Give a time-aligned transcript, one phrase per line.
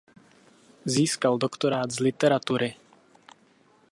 [0.85, 2.75] Získal doktorát z literatury.